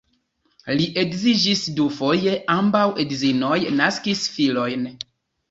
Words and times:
Li 0.77 0.85
edziĝis 1.01 1.61
dufoje, 1.79 2.33
ambaŭ 2.55 2.83
edzinoj 3.05 3.61
naskis 3.83 4.27
filojn. 4.39 4.91